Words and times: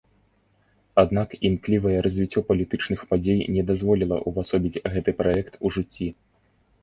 Аднак 1.01 1.29
імклівае 1.49 1.93
развіццё 2.07 2.39
палітычных 2.49 2.99
падзей 3.11 3.39
не 3.57 3.63
дазволіла 3.69 4.15
увасобіць 4.31 4.81
гэты 4.95 5.11
праект 5.23 5.53
у 5.69 5.75
жыцці. 5.77 6.07